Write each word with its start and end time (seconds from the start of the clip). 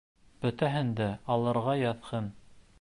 Бөтәһен 0.45 0.89
дә 1.01 1.11
алырға 1.37 1.79
яҙһын! 1.85 2.35